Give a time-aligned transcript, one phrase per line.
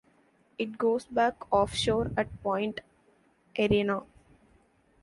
[0.57, 2.81] It goes back offshore at Point
[3.55, 4.01] Arena.